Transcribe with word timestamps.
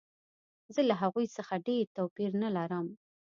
زه 0.73 0.81
له 0.89 0.95
هغوی 1.01 1.25
څخه 1.37 1.63
ډېر 1.67 1.85
توپیر 1.97 2.31
نه 2.43 2.49
لرم 2.55 2.87